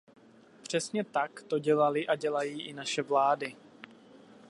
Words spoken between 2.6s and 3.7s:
i naše vlády.